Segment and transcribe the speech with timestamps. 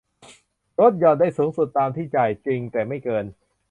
[0.79, 3.25] ลดหย่อนได้สูงสุดตามที่จ่ายจริงแต่ไม่เกิน